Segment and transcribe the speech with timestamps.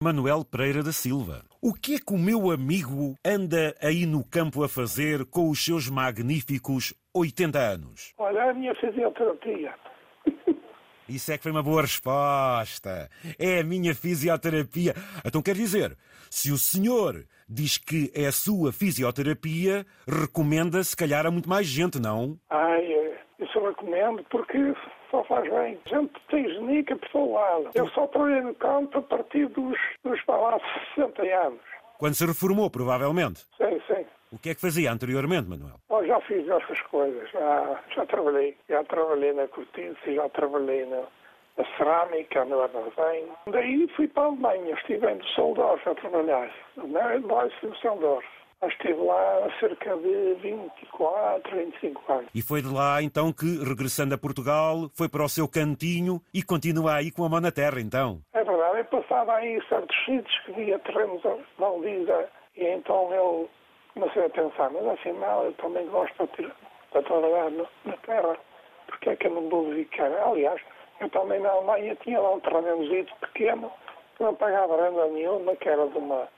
[0.00, 1.44] Manuel Pereira da Silva.
[1.60, 5.64] O que é que o meu amigo anda aí no campo a fazer com os
[5.64, 8.14] seus magníficos 80 anos?
[8.16, 9.74] Olha, a minha fisioterapia.
[11.08, 13.10] Isso é que foi uma boa resposta.
[13.36, 14.94] É a minha fisioterapia.
[15.24, 15.98] Então quer dizer,
[16.30, 21.66] se o senhor diz que é a sua fisioterapia, recomenda se calhar a muito mais
[21.66, 22.38] gente, não?
[22.48, 24.74] Ai, isso eu recomendo porque
[25.10, 25.78] só faz bem.
[25.86, 27.70] A gente tem genica por todo lado.
[27.74, 30.58] Eu só trabalhei no campo a partir dos, dos lá,
[30.94, 31.60] 60 anos.
[31.98, 33.40] Quando se reformou, provavelmente.
[33.56, 34.06] Sim, sim.
[34.30, 35.80] O que é que fazia anteriormente, Manuel?
[35.88, 38.56] Oh, já fiz essas coisas, já, já trabalhei.
[38.68, 41.02] Já trabalhei na cortiça, já trabalhei na,
[41.56, 43.26] na cerâmica, no armazém.
[43.50, 48.37] Daí fui para a Alemanha, estive em Düsseldorf a trabalhar, na Deutsche Düsseldorf.
[48.60, 52.30] Estive lá há cerca de 24, 25 anos.
[52.34, 56.42] E foi de lá então que, regressando a Portugal, foi para o seu cantinho e
[56.42, 58.20] continua aí com a mão na terra, então?
[58.34, 61.22] É verdade, eu passava aí certos sítios que via terrenos
[61.56, 62.26] malditos
[62.56, 63.48] e então eu
[63.94, 67.50] comecei a pensar, mas afinal eu também gosto de, de trabalhar
[67.84, 68.36] na terra,
[68.86, 70.10] porque é que eu não vou dedicar?
[70.10, 70.60] Aliás,
[71.00, 73.72] eu também na Alemanha tinha lá um terreno pequeno,
[74.16, 76.28] que não pagava renda nenhuma, que era de uma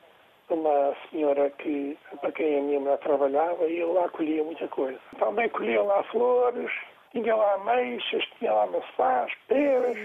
[0.55, 4.99] uma senhora que, para quem a minha mulher trabalhava e eu lá colhia muita coisa.
[5.19, 6.71] Também colhia lá flores,
[7.13, 9.97] tinha lá ameixas, tinha lá maçãs, peras.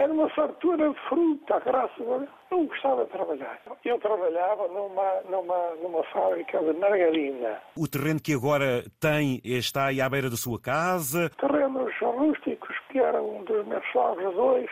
[0.00, 2.30] Era uma fartura de fruta, graças a Deus.
[2.50, 3.60] Eu gostava de trabalhar.
[3.84, 7.60] Eu trabalhava numa, numa, numa fábrica de margarina.
[7.76, 11.30] O terreno que agora tem está aí à beira da sua casa?
[11.38, 14.70] Terrenos rústicos, que eram um dos meus sogros dois,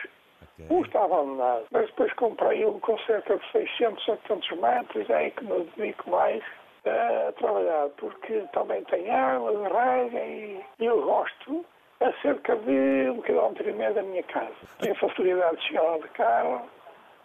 [0.85, 5.43] Estava abandonado, mas depois comprei um com cerca de 600, 700 metros, é aí que
[5.45, 6.43] me dedico mais
[6.85, 11.65] a trabalhar, porque também tem água, rega e eu gosto
[12.01, 14.53] a cerca de um quilómetro e meio da minha casa.
[14.79, 16.61] Tenho facilidade de chegar lá de carro,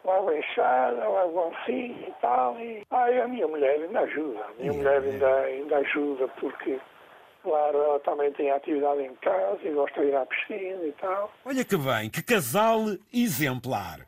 [0.05, 2.59] levo a enxada, levo ancinho e tal.
[2.59, 2.87] E...
[2.91, 6.79] Ah, a minha mulher ainda ajuda, a minha mulher ainda, ainda ajuda porque
[7.45, 11.31] Claro, ela também tem atividade em casa e gosta de ir à piscina e tal.
[11.45, 12.81] Olha que bem, que casal
[13.13, 13.99] exemplar.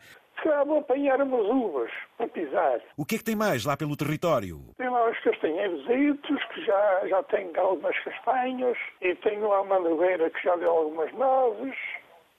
[0.42, 2.80] Se vou apanhar umas uvas para pisar.
[2.96, 4.58] O que é que tem mais lá pelo território?
[4.78, 10.30] Tem lá os castanheiros, que já, já tem algumas castanhas, e tenho lá uma nogueira
[10.30, 11.76] que já deu algumas nozes.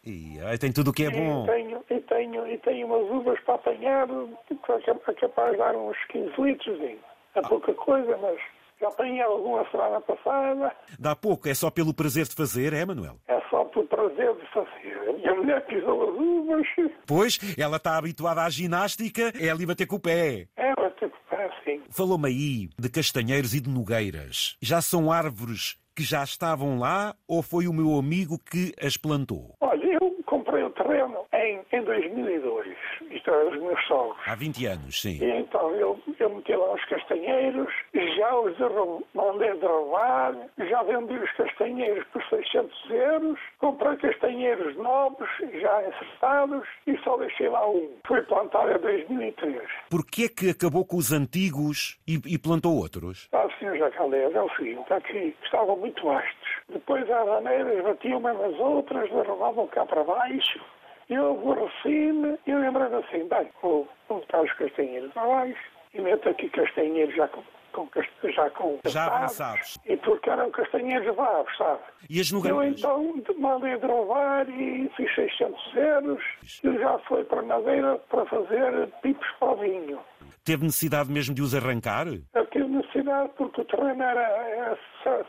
[0.03, 1.43] E aí tem tudo o que é bom.
[1.43, 4.07] E tenho, e, tenho, e tenho umas uvas para apanhar,
[4.47, 6.81] que é capaz de dar uns 15 litros.
[6.81, 6.97] É
[7.35, 7.41] ah.
[7.47, 8.39] pouca coisa, mas
[8.79, 10.75] já apanhei alguma semana passada.
[10.99, 13.17] Dá pouco, é só pelo prazer de fazer, é, Manuel?
[13.27, 15.09] É só pelo prazer de fazer.
[15.09, 16.67] A minha mulher pisou as uvas.
[17.05, 20.47] Pois, ela está habituada à ginástica, é ali bater com o pé.
[20.55, 21.81] É, bater com o pé, sim.
[21.89, 24.57] Falou-me aí de castanheiros e de nogueiras.
[24.61, 29.55] Já são árvores que já estavam lá ou foi o meu amigo que as plantou?
[30.47, 32.77] Comprei o terreno em, em 2002,
[33.11, 34.17] isto é, os meus sogros.
[34.25, 35.19] Há 20 anos, sim.
[35.21, 38.57] E então eu, eu meti lá os castanheiros, já os
[39.13, 45.27] mandei derrubar, já vendi os castanheiros por 600 euros, comprei castanheiros novos,
[45.61, 47.97] já encertados, e só deixei lá um.
[48.07, 49.61] Foi plantado em 2003.
[49.89, 53.27] Porquê é que acabou com os antigos e, e plantou outros?
[53.33, 56.49] Ah, senhor Jacalés, é o seguinte, aqui estavam muito vastos.
[56.69, 60.59] Depois as maneiras batiam umas nas outras, derrubavam cá para baixo.
[61.09, 67.15] Eu aborreci-me e lembrei assim, bem, vou botar os castanheiros abaixo e meto aqui castanheiros
[67.15, 67.89] já com, com
[68.29, 69.77] já com já avançados.
[69.85, 71.79] E porque eram castanheiros vagos, sabe?
[72.09, 76.23] E as Eu então mandei drovar e fiz 600 euros
[76.63, 79.99] e já foi para Madeira para fazer pipos para o vinho.
[80.47, 82.07] Teve necessidade mesmo de os arrancar?
[82.07, 84.79] Eu tive necessidade porque o terreno era, era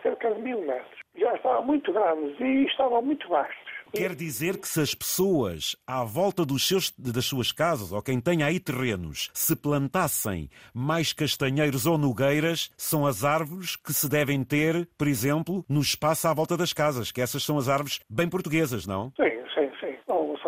[0.01, 1.01] cerca de mil metros.
[1.17, 3.57] Já estavam muito grandes e estavam muito vastos.
[3.93, 8.21] Quer dizer que se as pessoas à volta dos seus, das suas casas, ou quem
[8.21, 14.45] tenha aí terrenos, se plantassem mais castanheiros ou nogueiras, são as árvores que se devem
[14.45, 18.29] ter, por exemplo, no espaço à volta das casas, que essas são as árvores bem
[18.29, 19.13] portuguesas, não?
[19.17, 19.38] Sim.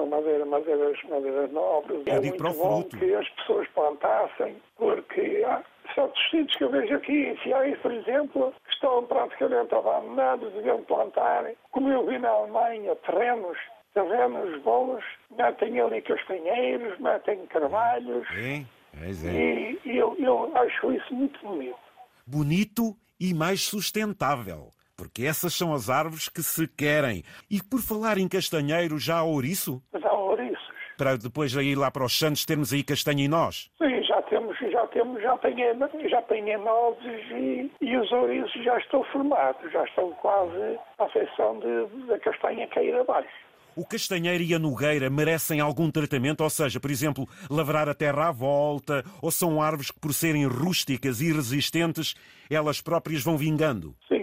[0.00, 2.00] São madeira, madeiras, madeiras nobres.
[2.06, 2.96] Eu é muito bom fruto.
[2.96, 5.62] que as pessoas plantassem, porque há
[5.94, 11.52] certos sítios que eu vejo aqui em Fiais, por exemplo, estão praticamente abandonados, deviam plantar,
[11.70, 13.58] como eu vi na Alemanha, terrenos,
[13.92, 15.04] terrenos bons,
[15.36, 18.26] metem ali castanheiros, metem carvalhos.
[18.30, 18.64] É,
[19.03, 19.32] é, é.
[19.34, 21.78] E, e eu, eu acho isso muito bonito.
[22.26, 24.70] Bonito e mais sustentável
[25.00, 27.24] porque essas são as árvores que se querem.
[27.50, 29.82] E por falar em castanheiro, já há ouriço?
[29.98, 30.68] Já há ouriços.
[30.98, 33.70] Para depois ir lá para os Santos termos aí castanha em nós?
[33.78, 35.72] Sim, já temos, já temos, já apanhei,
[36.10, 41.58] já apanhei novos e, e os ouriços já estão formados, já estão quase à feição
[41.60, 43.50] de, da castanha cair abaixo.
[43.76, 46.42] O castanheiro e a nogueira merecem algum tratamento?
[46.42, 49.03] Ou seja, por exemplo, lavrar a terra à volta?
[49.22, 52.14] Ou são árvores que, por serem rústicas e resistentes,
[52.50, 53.94] elas próprias vão vingando?
[54.08, 54.19] Sim,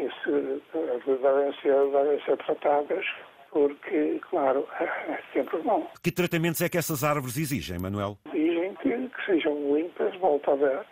[1.16, 3.06] se, devem, ser, devem ser tratadas
[3.52, 5.90] porque, claro, é sempre bom.
[6.04, 8.18] Que tratamentos é que essas árvores exigem, Manuel?
[8.34, 10.86] Exigem que, que sejam limpas, volta a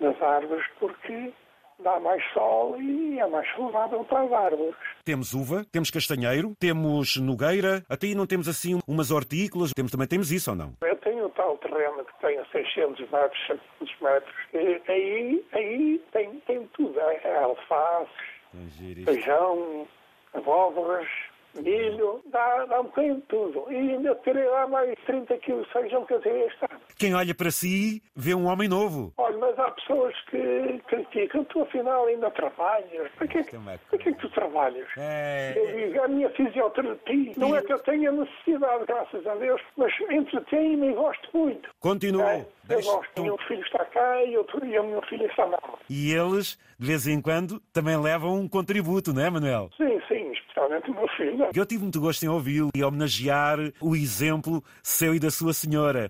[0.00, 1.32] das árvores, porque
[1.78, 4.74] dá mais sol e é mais saudável para as árvores.
[5.04, 10.06] Temos uva, temos castanheiro, temos nogueira, até aí não temos assim umas hortícolas, temos, também
[10.06, 10.72] temos isso ou não?
[10.82, 16.66] Eu tenho tal terreno que tem 600 metros, 700 metros, e aí, aí tem, tem
[16.74, 18.10] tudo, é, é alface,
[19.04, 19.86] feijão,
[20.34, 21.08] abóboras,
[21.60, 23.66] milho, dá, dá um bocadinho de tudo.
[23.70, 26.80] E ainda terei lá mais 30 quilos de feijão que eu tenho este ano.
[26.96, 29.12] Quem olha para si vê um homem novo.
[29.16, 33.10] Olha, mas há pessoas que criticam, tu afinal ainda trabalhas.
[33.16, 34.88] Para que, para que, é que tu trabalhas?
[34.96, 35.54] É...
[35.56, 39.92] Eu digo, a minha fisioterapia, não é que eu tenha necessidade, graças a Deus, mas
[40.10, 41.68] entretém-me e gosto muito.
[41.80, 42.32] Continua.
[42.32, 45.58] É, eu gosto, o meu filho está cá e, e o meu filho está lá.
[45.90, 49.70] E eles, de vez em quando, também levam um contributo, não é, Manuel?
[49.76, 49.91] Sim,
[50.62, 51.50] especialmente o meu filho.
[51.54, 56.00] Eu tive muito gosto em ouvi-lo e homenagear o exemplo seu e da sua senhora.